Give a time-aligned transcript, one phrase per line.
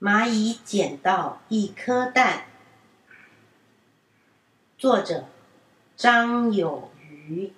[0.00, 2.44] 蚂蚁捡到一颗蛋。
[4.76, 5.26] 作者
[5.96, 7.52] 张有余。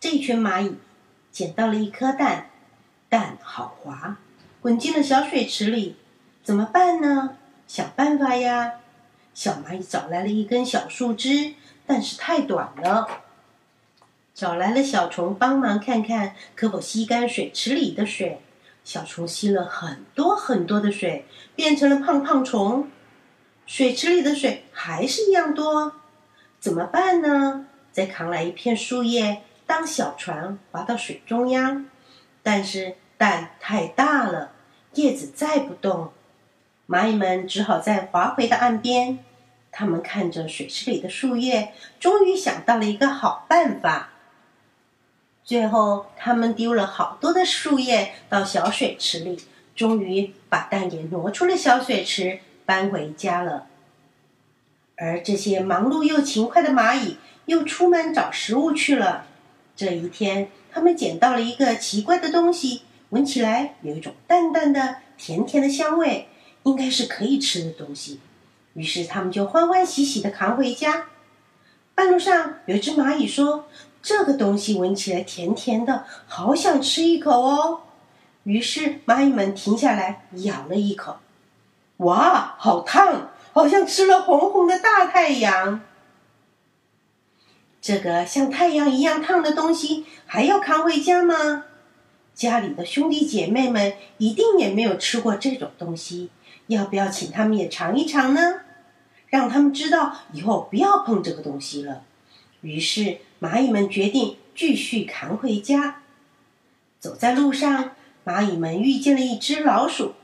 [0.00, 0.76] 这群蚂蚁
[1.30, 2.50] 捡到了一颗蛋，
[3.08, 4.18] 蛋好滑，
[4.60, 5.96] 滚进了小水池里。
[6.42, 7.38] 怎么办呢？
[7.66, 8.80] 想办法呀！
[9.32, 11.54] 小蚂蚁找来了一根小树枝，
[11.86, 13.22] 但是太短了。
[14.34, 18.40] 找来了小虫帮忙看看，可否吸干水池里的水。
[18.84, 21.24] 小虫吸了很多很多的水，
[21.56, 22.88] 变成了胖胖虫。
[23.66, 25.92] 水池里的水还是一样多，
[26.60, 27.66] 怎么办呢？
[27.90, 31.86] 再扛来一片树叶当小船，划到水中央。
[32.42, 34.52] 但是蛋太大了，
[34.92, 36.12] 叶子载不动，
[36.86, 39.18] 蚂蚁们只好再划回到岸边。
[39.72, 44.10] 他们看着水池里的树叶，终于想到了一个好办法。
[45.44, 49.38] 最后，他们丢了好多的树叶到小水池里，
[49.76, 53.66] 终于把蛋也挪出了小水池，搬回家了。
[54.96, 59.26] 而这些忙碌又勤快的蚂蚁又出门找食物去了。
[59.76, 66.28] 这一天，他们捡到了一个奇怪的东西，闻起来有一种淡淡的、甜甜的香味，
[66.62, 68.18] 应该是可以吃的东西。
[68.72, 71.04] 于是，他们就欢欢喜喜的扛回家。
[71.94, 73.66] 半路上，有一只蚂蚁说。
[74.04, 77.80] 这个东西闻起来甜甜的，好想吃一口哦。
[78.42, 81.16] 于是蚂蚁们停下来咬了一口，
[81.96, 85.80] 哇，好烫，好像吃了红红的大太阳。
[87.80, 91.64] 这个像太阳一样烫的东西还要扛回家吗？
[92.34, 96.28] 家里的兄弟姐妹们一定也没有吃过这种东西，
[96.66, 98.60] 要不要请他们也尝一尝呢？
[99.28, 102.02] 让他们知道以后不要碰这个东西了。
[102.60, 106.00] 于是，蚂蚁们决定继续扛回家。
[106.98, 107.90] 走在路上，
[108.24, 110.14] 蚂蚁们遇见了一只老鼠。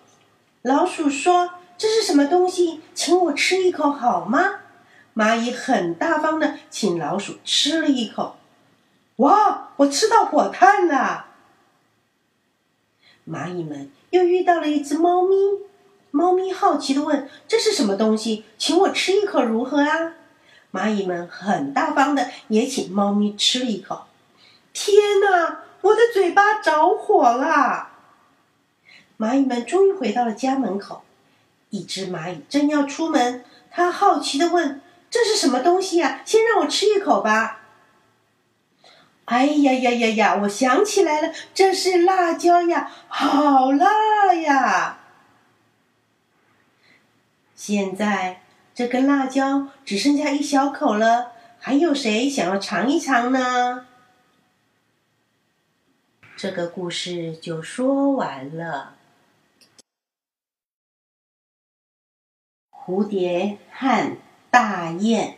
[0.62, 2.80] 老鼠说：“这是什么东西？
[2.94, 4.60] 请我吃一口好吗？”
[5.14, 8.36] 蚂蚁很大方的请老鼠吃了一口。
[9.16, 11.26] 哇，我吃到火炭了！
[13.28, 15.37] 蚂蚁们又遇到了一只猫咪。
[16.10, 18.47] 猫咪好奇的问：“这是什么东西？
[18.56, 20.14] 请我吃一口如何啊？”
[20.72, 24.06] 蚂蚁们很大方的，也请猫咪吃了一口。
[24.72, 27.88] 天哪，我的嘴巴着火了！
[29.19, 31.03] 蚂蚁们终于回到了家门口。
[31.70, 36.22] 一只蚂蚁正要出门，它好奇的问：“这是什么东西呀？
[36.25, 37.62] 先让我吃一口吧。”
[39.26, 40.38] 哎呀呀呀呀！
[40.42, 44.98] 我想起来了，这是辣椒呀，好辣呀！
[47.54, 48.42] 现在。
[48.75, 53.86] 这根辣椒只剩下一小口了，还有谁想要尝一尝呢？
[56.36, 58.97] 这个故事就说完了。
[62.70, 64.16] 蝴蝶和
[64.50, 65.37] 大雁，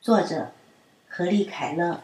[0.00, 0.52] 作者
[1.06, 2.02] 何丽凯勒。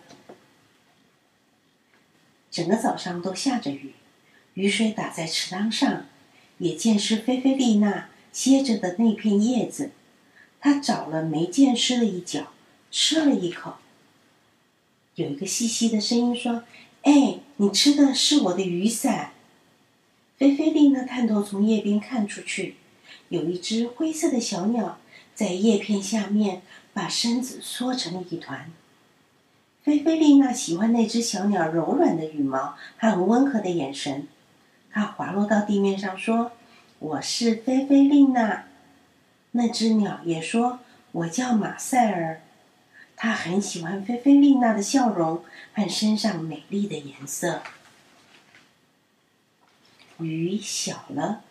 [2.51, 3.95] 整个早上都下着雨，
[4.53, 6.07] 雨水打在池塘上，
[6.59, 8.11] 也溅湿菲菲丽娜。
[8.35, 9.93] 歇着的那片叶子，
[10.61, 12.49] 他找了没见湿的一角，
[12.91, 13.75] 吃了一口。
[15.15, 16.65] 有一个细细的声音说
[17.03, 19.31] ：“哎，你吃的是我的雨伞。”
[20.37, 22.75] 菲菲丽娜探头从叶边看出去，
[23.29, 24.99] 有一只灰色的小鸟
[25.33, 26.63] 在叶片下面
[26.93, 28.73] 把身子缩成了一团。
[29.85, 34.27] 菲菲丽娜喜欢那只小鸟柔软的羽毛和温和的眼神，
[34.91, 36.51] 它滑落到地面上说。
[37.01, 38.65] 我是菲菲丽娜，
[39.51, 40.79] 那只鸟也说
[41.13, 42.41] ：“我叫马塞尔。”
[43.17, 45.45] 他很喜欢菲菲丽娜的笑容
[45.75, 47.63] 和身上美丽的颜色。
[50.19, 51.43] 雨小了，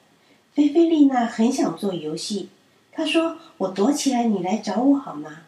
[0.53, 2.49] 菲菲丽娜很想做游戏。
[2.91, 5.43] 她说：“我躲起来，你来找我好吗？”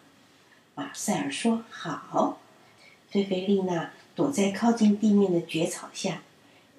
[0.75, 2.39] 马塞尔说：“好。”
[3.09, 6.21] 菲菲丽娜躲在靠近地面的蕨草下，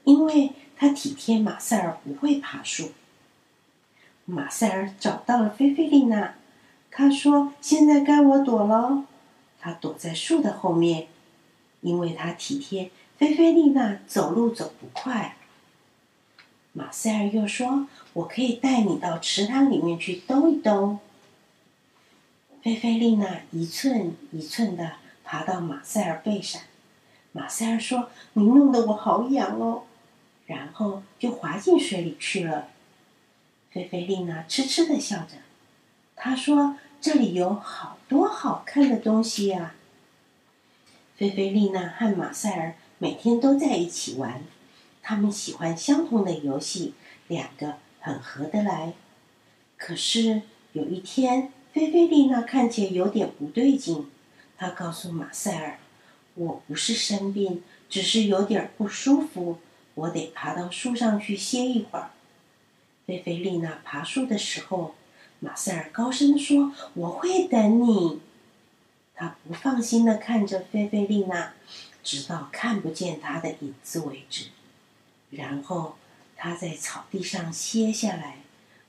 [0.05, 2.93] 因为她体贴马塞尔不会爬树。
[4.29, 6.35] 马塞尔找到了菲菲丽娜，
[6.91, 9.05] 他说：“现在该我躲了。”
[9.61, 11.07] 他躲在树的后面，
[11.81, 15.37] 因为他体贴菲菲丽娜走路走不快。
[16.73, 20.99] 马塞尔又说：“我可以带你到池塘里面去兜一兜。”
[22.63, 26.61] 菲菲丽娜一寸一寸的爬到马塞尔背上，
[27.31, 29.85] 马塞尔说：“你弄得我好痒哦。”
[30.47, 32.69] 然后就滑进水里去了。
[33.77, 35.35] 菲菲丽娜痴痴的笑着，
[36.17, 39.75] 她说：“这里有好多好看的东西呀。”
[41.19, 44.43] 菲菲丽娜和马塞尔每天都在一起玩，
[45.03, 46.95] 他们喜欢相同的游戏，
[47.29, 48.95] 两个很合得来。
[49.77, 50.41] 可是
[50.73, 54.11] 有一天，菲菲丽娜看起来有点不对劲。
[54.57, 55.79] 她告诉马塞尔
[56.33, 59.59] ：“我不是生病，只是有点不舒服，
[59.93, 62.13] 我得爬到树上去歇一会儿。”
[63.07, 64.97] 菲菲丽娜爬树的时候，
[65.39, 68.21] 马塞尔高声说：“我会等你。”
[69.15, 71.55] 他不放心的看着菲菲丽娜，
[72.03, 74.47] 直到看不见她的影子为止。
[75.31, 75.97] 然后
[76.37, 78.39] 他在草地上歇下来，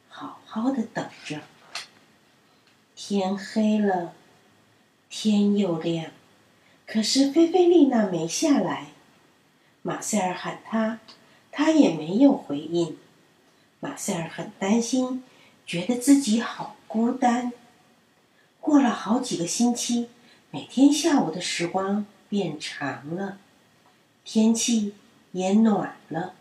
[0.10, 1.42] 好好的等着。
[2.96, 4.14] 天黑了，
[5.10, 6.12] 天又亮，
[6.86, 8.88] 可是菲菲丽娜没下来。
[9.84, 11.00] 马塞尔喊她，
[11.52, 12.98] 她也没有回应。
[13.80, 15.24] 马塞尔很担心，
[15.66, 17.52] 觉得自己好孤单。
[18.60, 20.10] 过了好几个星期。
[20.50, 23.38] 每天下午的时光变长了，
[24.24, 24.96] 天气
[25.34, 26.34] 也暖了，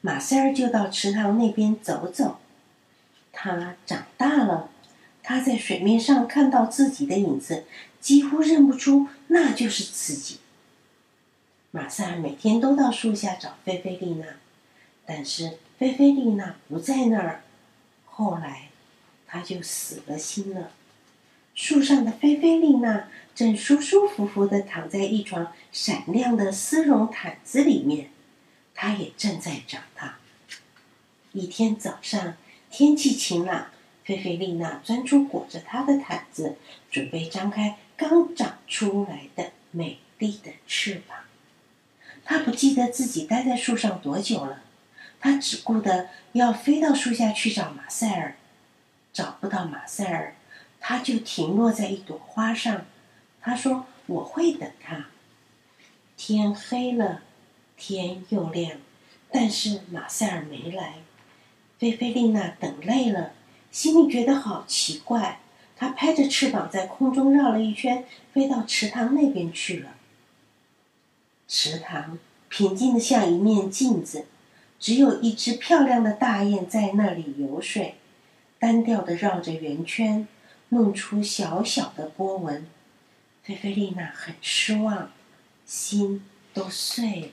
[0.00, 2.38] 马塞尔就到池塘那边走走。
[3.30, 4.70] 他长大了，
[5.22, 7.64] 他在水面上看到自己的影子，
[8.00, 10.38] 几乎认不出那就是自己。
[11.70, 14.26] 马塞尔每天都到树下找菲菲丽娜，
[15.04, 17.42] 但是菲菲丽娜不在那儿。
[18.06, 18.70] 后来，
[19.26, 20.70] 她就死了心了。
[21.54, 28.08] 树上的菲菲丽娜正舒舒服服地躺在一床闪亮的丝绒毯子里面，
[28.74, 30.16] 她也正在长大。
[31.32, 32.34] 一天早上，
[32.70, 33.66] 天气晴朗，
[34.06, 36.56] 菲菲丽娜钻出裹着她的毯子，
[36.90, 41.18] 准备张开刚长出来的美丽的翅膀。
[42.24, 44.62] 她不记得自己待在树上多久了，
[45.24, 48.36] 他只顾得要飞到树下去找马塞尔，
[49.10, 50.36] 找不到马塞尔。
[50.78, 52.84] 他就停落在一朵花上，
[53.40, 55.06] 他说：“我会等他。”
[56.14, 57.22] 天黑了，
[57.74, 58.72] 天又亮，
[59.32, 60.96] 但是马塞尔没来。
[61.78, 63.32] 菲菲丽娜等累了，
[63.70, 65.40] 心里觉得好奇怪。
[65.74, 68.04] 她拍着翅膀在空中绕了一圈，
[68.34, 69.94] 飞到池塘那边去了。
[71.48, 72.18] 池塘
[72.50, 74.26] 平静的像一面镜子，
[74.84, 77.94] 只有一只漂亮的大雁在那里游水，
[78.58, 80.28] 单调的绕着圆圈。
[80.68, 82.66] 弄出小小的波纹，
[83.42, 85.10] 菲菲丽娜很失望，
[85.64, 86.22] 心
[86.52, 87.28] 都碎了。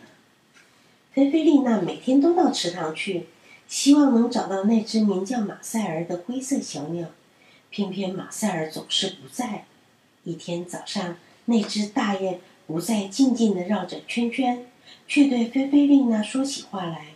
[1.11, 3.27] 菲菲丽娜每天都到池塘去，
[3.67, 7.09] 希望能找到那只名叫马塞尔的灰色小鸟，
[7.69, 9.65] 偏偏马塞尔总是不在。
[10.23, 14.67] 一天早上，那只大雁不再静静的绕着圈圈，
[15.05, 17.07] 却对菲菲丽娜说起话来。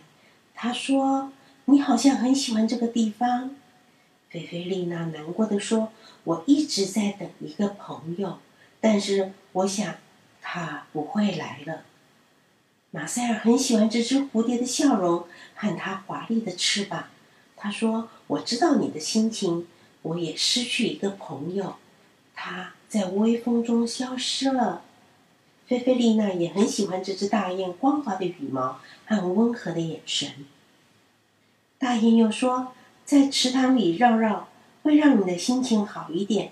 [0.56, 1.30] 他说
[1.66, 3.50] ：“你好像很喜欢这个地方。”
[4.30, 5.92] 菲菲丽娜难过的说
[6.24, 8.38] ：“我一直在等一个朋友，
[8.80, 9.94] 但是我想
[10.40, 11.82] 他不会来了。”
[12.90, 17.08] 马塞尔很喜欢这只蝴蝶的笑容和它华丽的翅膀。
[17.54, 19.66] 他说：“我知道你的心情，
[20.02, 21.76] 我也失去一个朋友，
[22.34, 24.82] 他在微风中消失了。”
[25.66, 30.46] 菲菲丽娜也很喜欢这只大雁光滑的羽毛和温和的眼神。
[31.78, 32.72] 大雁又说。
[33.06, 34.48] 在池塘里绕绕，
[34.82, 36.50] 会让你的心情好一点。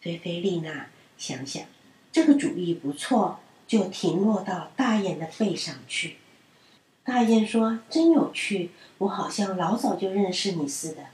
[0.00, 1.62] 菲菲丽娜想想，
[2.10, 3.38] 这个主意不错，
[3.68, 6.16] 就停落到大雁的背上去。
[7.04, 11.04] 大雁说：“真有趣，我好像老早就认识你似的。”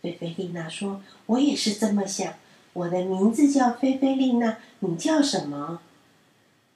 [0.00, 2.34] 菲菲丽娜说：“我也是这么想。
[2.74, 5.80] 我的名字叫菲菲丽娜，你叫什么？”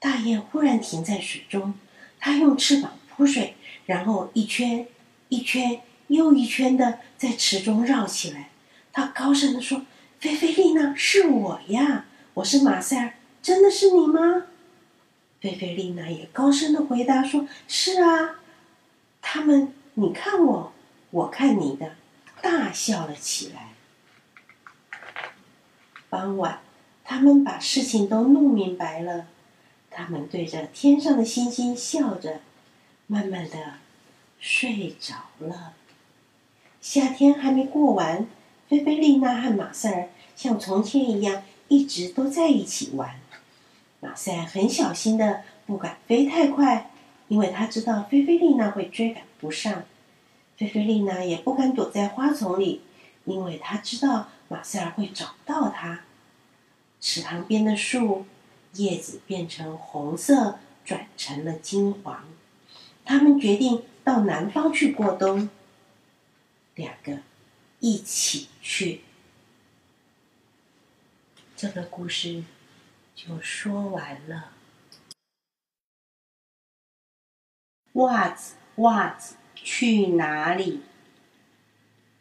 [0.04, 1.72] 大雁忽然停在水中，
[2.20, 3.56] 它用翅膀扑水，
[3.86, 4.86] 然后一圈
[5.30, 5.80] 一圈。
[6.08, 8.50] 又一圈的在池中绕起来，
[8.92, 9.86] 他高声的说
[10.20, 14.44] ：“菲菲丽娜，是我呀，我是马塞尔，真的是你吗？”
[15.40, 18.40] 菲菲丽娜也高声的回答说：“是啊。”
[19.22, 20.74] 他们，你看我，
[21.10, 21.96] 我看你的，
[22.42, 23.72] 大笑了起来。
[26.10, 26.60] 傍晚，
[27.02, 29.26] 他们把事情都弄明白了，
[29.94, 32.40] 他们对着天上的星星笑着，
[33.06, 33.74] 慢慢的
[34.40, 35.72] 睡着了。
[36.80, 38.26] 夏天还没过完，
[38.68, 43.20] 菲菲丽娜和马塞尔像从前一样一直都在一起玩。
[44.00, 46.90] 马塞尔很小心的不敢飞太快，
[47.28, 49.84] 因为他知道菲菲丽娜会追赶不上。
[50.56, 52.82] 菲菲丽娜也不敢躲在花丛里，
[53.24, 56.02] 因为她知道马塞尔会找不到她。
[57.00, 58.24] 池塘边的树
[58.74, 62.24] 叶子变成红色，转成了金黄。
[63.04, 65.48] 他们决定到南方去过冬。
[66.74, 67.20] 两个
[67.80, 69.02] 一起去，
[71.56, 72.44] 这个故事
[73.14, 74.52] 就说完了。
[77.92, 80.82] 袜子袜子去哪里？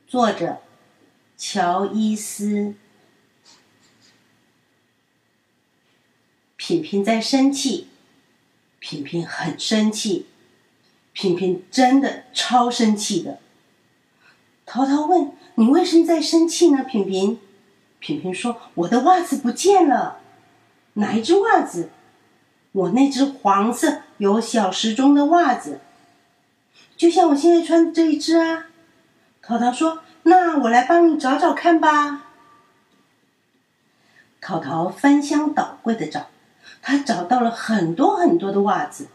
[0.05, 0.61] 作者：
[1.35, 2.75] 乔伊斯。
[6.65, 7.89] 品品在生气，
[8.79, 10.27] 品品很生气，
[11.11, 13.39] 品品真的超生气的。
[14.65, 17.37] 淘淘问：“你为什么在生气呢？”品品，
[17.99, 20.21] 品品说：“我的袜子不见了。”
[20.95, 21.89] 哪一只袜子？
[22.71, 25.81] 我那只黄色有小时钟的袜子，
[26.95, 28.67] 就像我现在穿的这一只啊。
[29.41, 32.29] 淘淘说：“那我来帮你找找看吧。”
[34.39, 36.29] 淘淘翻箱倒柜的找，
[36.83, 39.07] 他找到了很多很多的袜子，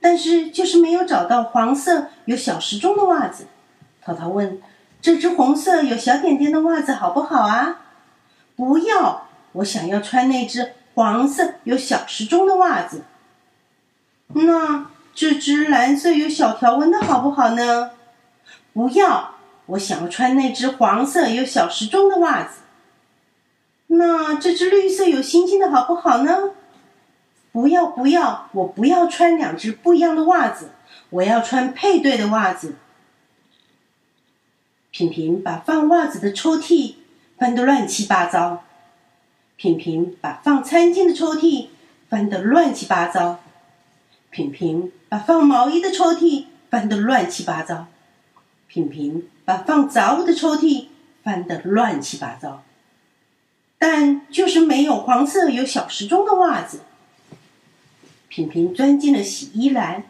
[0.00, 3.46] 但是就是没有找到黄色有小时钟的袜子。
[4.00, 4.62] 淘淘问
[5.02, 7.80] ：“这只红色有小点点的袜子好不好啊
[8.54, 13.02] ？”“不要，我想要穿那只。”黄色有小时钟的袜子，
[14.28, 17.90] 那这只蓝色有小条纹的好不好呢？
[18.72, 19.34] 不要，
[19.66, 22.60] 我想要穿那只黄色有小时钟的袜子。
[23.88, 26.52] 那这只绿色有星星的好不好呢？
[27.56, 30.72] 不要，不要，我不要穿两只不一样的袜子，
[31.08, 32.74] 我要穿配对的袜子。
[34.90, 36.96] 品品把放袜子的抽屉
[37.38, 38.62] 翻得乱七八糟。
[39.56, 41.68] 品品把放餐巾的抽屉
[42.10, 43.40] 翻得乱七八糟，
[44.28, 47.86] 品品把放毛衣的抽屉翻得乱七八糟，
[48.68, 50.88] 品品把放杂物的抽屉
[51.22, 52.62] 翻得乱七八糟，
[53.78, 56.80] 但就是没有黄色有小时钟的袜子。
[58.36, 60.04] 品品钻进了洗衣篮，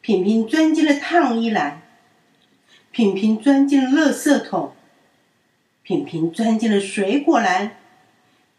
[0.00, 1.82] 品品钻进了烫衣篮，
[2.92, 4.74] 品品钻进了垃圾桶，
[5.82, 7.78] 品品钻进了水果篮。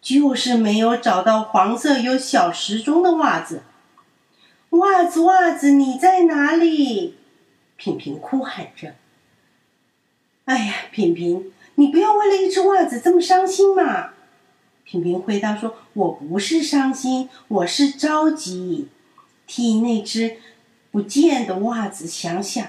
[0.02, 3.64] 就是没有找到黄色有小时钟的袜子。
[4.72, 7.16] 袜子，袜子，你在哪里？
[7.78, 8.96] 品品哭喊着。
[10.44, 14.10] 哎呀，品品，你不要为了一只袜子这么伤心嘛！
[14.84, 18.88] 品品回答说：“我不是伤心，我是着急，
[19.48, 20.38] 替那只
[20.92, 22.68] 不见的袜子想想。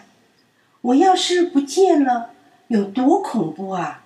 [0.80, 2.30] 我要是不见了，
[2.68, 4.02] 有多恐怖啊！”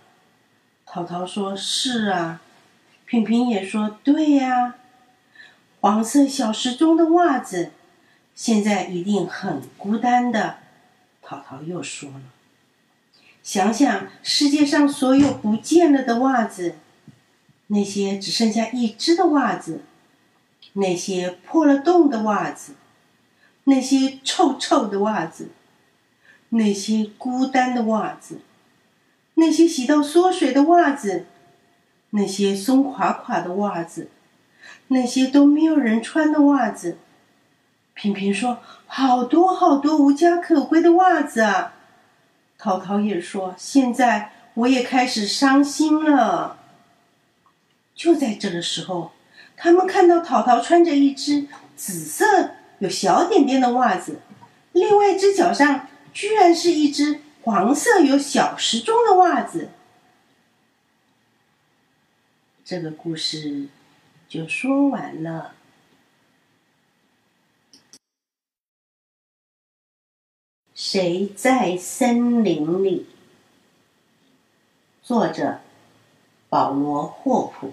[0.84, 2.42] 淘淘说：“是啊。”
[3.06, 4.74] 品品也说：“对呀，
[5.80, 7.70] 黄色小时钟的袜子，
[8.34, 10.56] 现在一定很孤单的。”
[11.22, 12.22] 淘淘又说了
[13.44, 16.74] ：“想想世界上所有不见了的袜子，
[17.72, 19.80] 那些只剩下一只的袜子，
[20.74, 22.74] 那些破了洞的袜子，
[23.64, 25.48] 那些臭臭的袜子，
[26.50, 28.40] 那些孤单的袜子，
[29.34, 31.26] 那些洗到缩水的袜子。”
[32.14, 34.10] 那些松垮垮的袜子，
[34.88, 36.98] 那些都没有人穿的袜子，
[37.94, 41.72] 平平说：“好多好多无家可归的袜子啊！”
[42.58, 46.58] 淘淘也说：“现在我也开始伤心了。”
[47.94, 49.12] 就在这个时候，
[49.56, 51.46] 他们看到淘淘穿着一只
[51.76, 54.20] 紫色有小点点的袜子，
[54.72, 59.70] 另外一只脚上居然是一只黄色有小时钟的袜子。
[62.64, 63.68] 这个故事
[64.28, 65.54] 就说完了。
[70.74, 73.06] 谁在森林里？
[75.02, 75.60] 作者：
[76.48, 77.72] 保罗·霍普。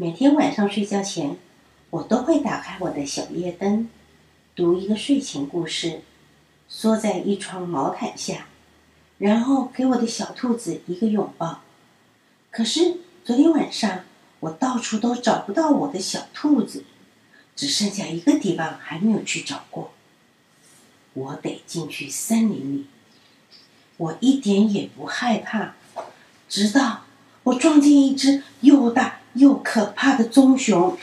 [0.00, 1.36] 每天晚上睡觉前，
[1.90, 3.86] 我都会打开我的小夜灯，
[4.56, 6.00] 读一个睡前故事，
[6.70, 8.46] 缩在一床毛毯下。
[9.18, 11.60] 然后给我的小兔子一个拥抱。
[12.50, 14.04] 可是昨天晚上
[14.40, 16.86] 我到处都找不到我的小兔子，
[17.54, 19.92] 只剩下一个地方还没有去找过。
[21.12, 22.86] 我得进去森林里。
[23.98, 25.74] 我一点也不害怕，
[26.48, 27.02] 直到
[27.42, 30.96] 我撞见一只又大又可怕的棕熊。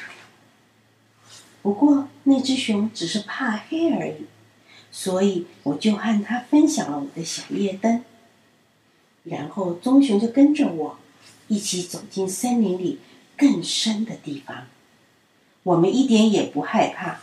[1.61, 4.25] 不过那只熊只是怕黑而已。
[4.89, 8.03] 所以我就和他分享了我的小夜灯，
[9.25, 10.97] 然后棕熊就跟着我
[11.47, 12.99] 一起走进森林里
[13.37, 14.65] 更深的地方。
[15.61, 17.19] 我们一点也不害怕，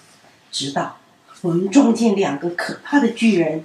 [0.52, 0.98] 直到
[1.40, 3.64] 我们撞见两个可怕的巨人。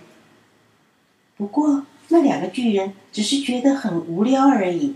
[1.37, 4.95] 不过那两个巨人只是觉得很无聊而已，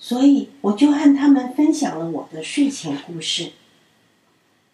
[0.00, 3.52] 所以我就和他们分享了我的睡前故事。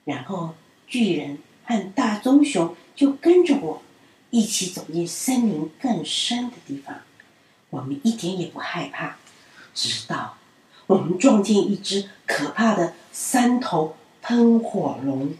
[0.04, 0.54] 然后
[0.86, 2.74] 巨人和大棕熊。
[2.96, 3.82] 就跟着我
[4.30, 7.02] 一起走进森林更深的地方，
[7.68, 9.18] 我们一点也不害怕，
[9.74, 10.38] 直到
[10.86, 15.34] 我们撞见一只可怕的三头喷火龙。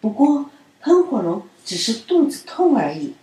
[0.00, 0.48] 不过
[0.80, 3.14] 喷火龙只是肚子痛而已，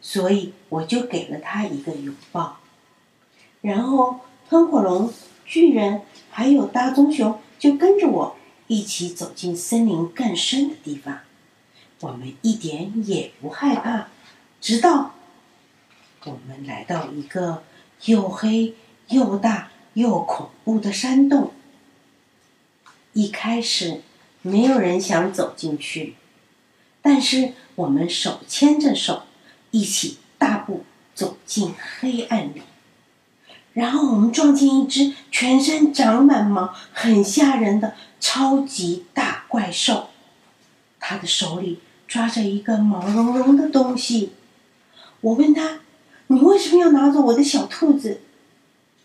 [0.00, 2.58] 所以我就给了他一个拥抱。
[3.60, 4.18] 然后
[4.54, 5.12] 喷火龙、
[5.44, 8.36] 巨人还有大棕熊就跟着我
[8.68, 11.18] 一起走进森林更深的地方。
[11.98, 14.06] 我们一点也不害怕，
[14.60, 15.16] 直到
[16.22, 17.64] 我们来到一个
[18.04, 18.74] 又黑
[19.08, 21.50] 又大又恐怖的山洞。
[23.12, 24.02] 一开始，
[24.40, 26.14] 没有人想走进去，
[27.02, 29.24] 但是我们手牵着手，
[29.72, 32.62] 一起大步走进黑暗里。
[33.74, 40.08] 然后我们撞见一只全身长满毛、很吓人的超级大怪兽，
[40.98, 44.32] 他的手里抓着一个毛茸茸的东西。
[45.20, 45.80] 我问他
[46.28, 48.22] ：“你为什么要拿走我的小兔子？”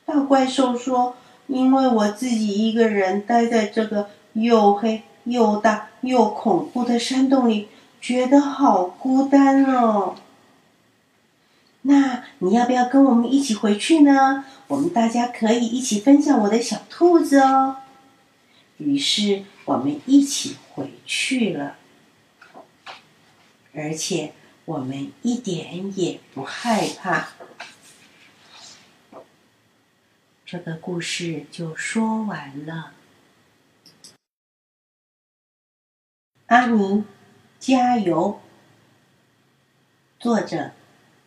[0.06, 1.18] 大怪兽说。
[1.52, 10.14] 因为我自己一个人待在这个又黑又大又恐怖的山洞里，觉得好孤单哦。
[11.82, 14.46] 那你要不要跟我们一起回去呢？
[14.68, 17.78] 我们大家可以一起分享我的小兔子哦。
[18.78, 21.78] 于是我们一起回去了，
[23.74, 24.34] 而且
[24.66, 27.30] 我们一点也不害怕。
[30.46, 32.94] 这个故事就说完了。
[36.48, 37.04] 阿尼，
[37.60, 38.42] 加油！
[40.20, 40.72] 作者：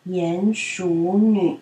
[0.07, 1.59] 鼹鼠女。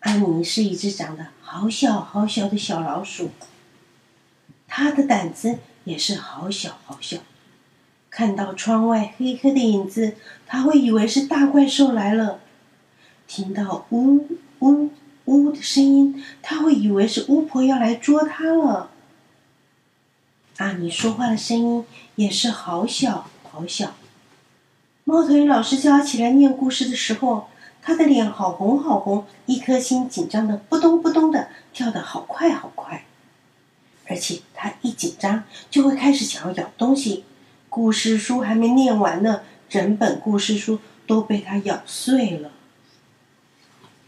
[0.00, 3.30] 阿尼是一只长得好小好小的小老鼠，
[4.68, 7.18] 它的胆子也是好小好小。
[8.08, 10.14] 看到窗外黑黑的影子，
[10.46, 12.40] 它会以为是大怪兽来了。
[13.26, 14.28] 听到呜
[14.60, 14.90] 呜
[15.24, 18.90] 呜的声音，它会以为是巫婆要来捉它了。
[20.56, 21.84] 阿尼说话的声音
[22.16, 23.94] 也是好小好小。
[25.04, 27.48] 猫头鹰老师叫他起来念故事的时候，
[27.82, 33.04] 他的脸好红好红，一颗心紧张的扑通扑通的跳得好快好快，
[34.06, 37.24] 而且他一紧张就会开始想要咬东西。
[37.68, 42.50] 故事书还没念完呢，整本故事书都被他咬碎了。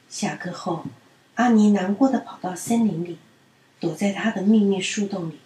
[0.08, 0.84] 下课后，
[1.34, 3.18] 阿尼难过的跑到森林里，
[3.80, 5.38] 躲在他的秘密树洞里。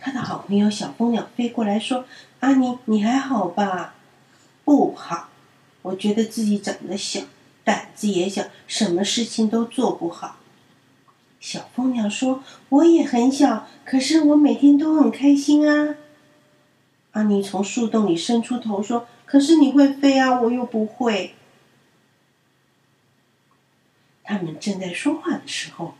[0.00, 2.04] 他的好朋友小蜂鸟飞过来说
[2.40, 3.94] ：“阿尼，你还好吧
[4.64, 5.28] ？”“不好，
[5.82, 7.20] 我觉得自己长得小，
[7.64, 10.36] 胆子也小，什么事情都做不好。”
[11.40, 15.96] 小蜂鸟说：“我也很小，可是我每天都很开心啊。”
[17.12, 21.34] 阿尼从树洞里伸出头说：“可是你会飞啊，我又不会。”
[24.22, 25.94] 他们正在说话的时候，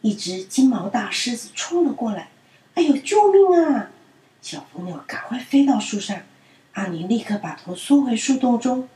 [0.00, 2.30] 一只金毛大狮子冲了过来。
[2.74, 3.90] “哎呦，救命啊！”
[4.40, 6.18] 小蜂鸟赶快飞到树上，
[6.72, 8.88] 阿尼立刻把头缩回树洞中。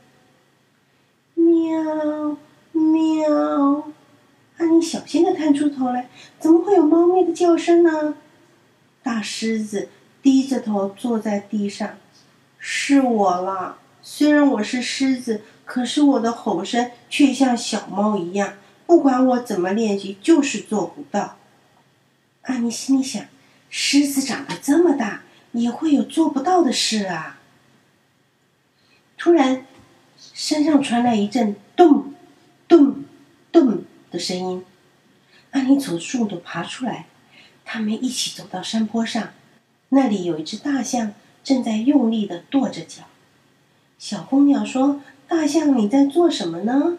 [1.35, 2.37] 喵
[2.71, 3.91] 喵，
[4.57, 6.09] 阿尼小心的探出头来，
[6.39, 8.15] 怎么会有猫咪的叫声呢？
[9.03, 9.87] 大狮子
[10.21, 11.97] 低着头坐在地上。
[12.59, 18.55] 是我啦，虽然我是狮子，可是我的吼声却像小猫一样。
[18.85, 21.37] 不管我怎么练习，就是做不到。
[22.41, 23.23] 阿尼心里想：
[23.79, 27.39] 狮子长得这么大，也会有做不到的事啊。
[29.19, 29.67] 突然，
[30.17, 32.15] 山上传来一阵咚、
[32.67, 33.05] 咚、
[33.51, 34.65] 咚的声音。
[35.51, 37.05] 阿尼从树洞爬出来，
[37.63, 39.29] 他们一起走到山坡上，
[39.89, 41.13] 那里有一只大象
[41.43, 43.03] 正在用力的跺着脚。
[43.99, 46.97] 小蜂鸟说：“大象，你在做什么呢？”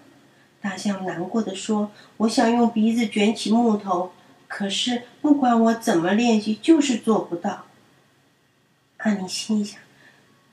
[0.62, 4.12] 大象难过的说：“我想用鼻子卷起木头，
[4.48, 7.66] 可是不管我怎么练习，就是做不到。”
[8.98, 9.78] 阿尼心想：“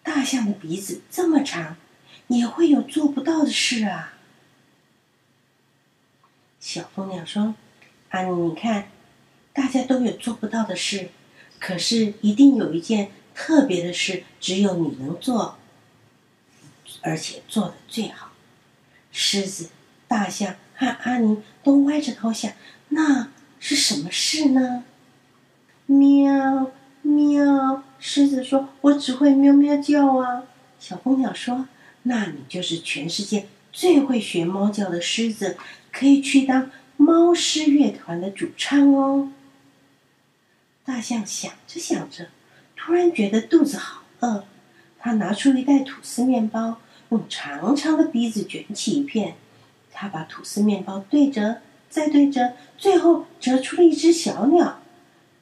[0.04, 1.78] 大象的鼻子这么长，
[2.28, 4.14] 也会有做不到的事啊。”
[6.60, 7.56] 小蜂鸟说
[8.12, 8.90] ：“阿尼，你看，
[9.52, 11.10] 大家都有做不到的事，
[11.60, 15.58] 可是一定有一件特别的事，只有你能做，
[17.02, 18.32] 而且做的最好。”
[19.12, 19.70] 狮子。
[20.08, 22.54] 大象和阿尼都歪着头想
[22.90, 23.32] ：“那
[23.68, 24.84] 是什么事呢？”
[25.88, 30.44] 喵喵，狮子说：“我只会喵喵叫啊。”
[30.80, 31.68] 小公鸟说
[32.04, 35.58] ：“那你就是全世界最会学猫叫的狮子，
[35.92, 39.32] 可以去当猫狮乐团的主唱哦。”
[40.86, 42.28] 大象想着想着，
[42.76, 44.44] 突然觉得肚子好饿，
[45.00, 46.78] 他拿出一袋吐司面包，
[47.10, 49.34] 用长长的鼻子卷起一片。
[49.92, 51.58] 他把吐司面包对折，
[51.90, 54.80] 再对折，最后折出了一只小鸟。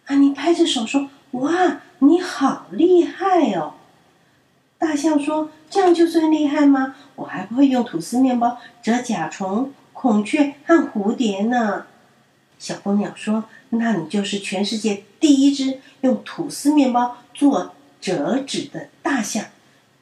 [0.06, 3.75] 安妮拍着手说：“哇，你好厉害哦！”
[4.77, 6.95] 大象说：“这样就算厉害吗？
[7.15, 11.86] 我还不会用吐司面包折甲虫、孔雀和蝴蝶呢。”
[12.60, 19.45] 小蜂鸟说：“那你就是全世界第一只用吐司面包做折纸的大象，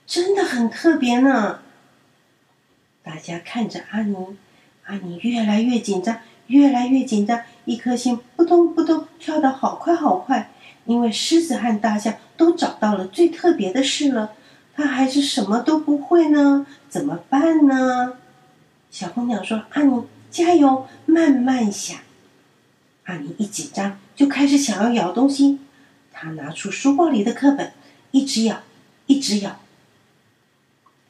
[0.08, 1.60] 真的很特别呢。”
[3.04, 4.15] 大家看着阿尼，
[4.86, 6.19] 阿尼越来越紧张，
[6.52, 10.52] 越来越紧张，一颗心扑通扑通跳得好快好快。
[10.86, 14.34] 因为狮子和大象都找到了最特别的事了。
[14.76, 18.18] 他还是什么都不会呢，怎么办呢？
[18.90, 22.00] 小姑娘说：“阿尼，加油，慢慢想。”
[23.06, 25.60] 阿尼一紧张就开始想要咬东西。
[26.12, 27.72] 他拿出书包里的课本，
[28.12, 28.62] 一直咬，
[29.06, 29.60] 一直咬。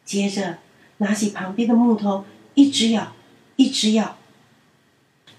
[0.04, 0.58] 接着
[0.98, 2.26] 拿起旁边的木头，
[2.56, 3.14] 一直咬，
[3.56, 4.18] 一直咬。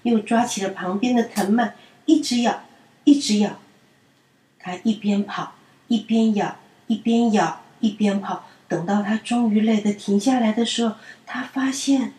[0.03, 2.63] 又抓起了旁边的藤蔓，一直咬，
[3.03, 3.59] 一直咬。
[4.59, 5.55] 他一边跑，
[5.87, 6.55] 一边咬，
[6.87, 7.59] 一边咬。
[7.79, 12.13] 一边跑，等到他终于累得停下来的时候，他发现，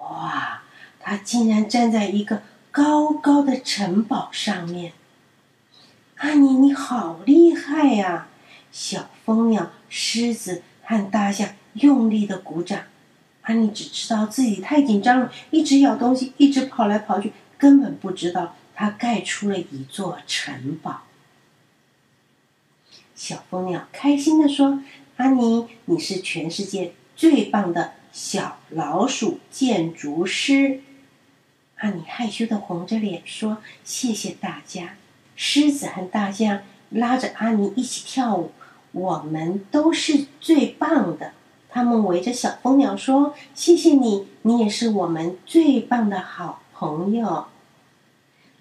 [0.00, 0.62] 哇，
[0.98, 4.94] 他竟然站在一个高高的城堡上面。
[6.16, 8.26] 阿尼，你好厉害呀！
[8.72, 12.80] 小蜂鸟、狮子和大象用力的鼓掌。
[13.44, 21.02] 安妮只知道自己太紧张了，一直咬东西，一直跑来跑去，根本不知道他盖出了一座城堡。
[23.14, 24.82] 小蜂鸟开心地说
[25.16, 30.80] ：“阿尼，你是全世界最棒的小老鼠建筑师。”
[31.78, 34.96] 阿尼害羞的红着脸说：“谢谢大家。”
[35.36, 38.52] 狮子和大象拉着阿尼一起跳舞，
[38.92, 41.32] 我们都是最棒的。
[41.74, 47.46] 他们围着小蜂鸟说：“谢谢你，你也是我们最棒的好朋友。”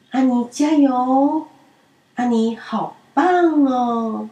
[0.10, 1.46] 阿尼加油！
[2.16, 4.30] 阿尼好棒哦！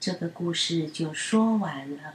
[0.00, 2.14] 这个故事就说完了。